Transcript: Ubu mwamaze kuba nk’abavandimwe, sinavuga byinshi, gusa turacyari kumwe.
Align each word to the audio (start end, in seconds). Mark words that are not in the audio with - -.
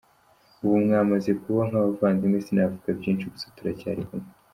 Ubu 0.63 0.75
mwamaze 0.85 1.31
kuba 1.41 1.61
nk’abavandimwe, 1.69 2.37
sinavuga 2.45 2.89
byinshi, 2.99 3.25
gusa 3.33 3.47
turacyari 3.55 4.01
kumwe. 4.07 4.29